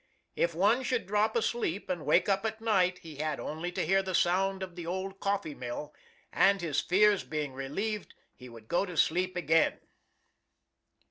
[0.35, 4.01] If one should drop asleep, and wake up at night, he had only to hear
[4.01, 5.93] the sound of 'the old coffee mill'
[6.33, 9.79] and, his fears being relieved, he would go to sleep again."